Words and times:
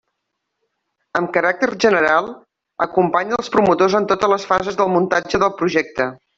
Amb 1.19 1.29
caràcter 1.35 1.69
general 1.85 2.31
acompanya 2.87 3.39
els 3.43 3.55
promotors 3.59 3.99
en 4.01 4.11
totes 4.15 4.35
les 4.35 4.51
fases 4.55 4.81
del 4.83 4.93
muntatge 4.99 5.45
del 5.47 5.57
projecte. 5.63 6.13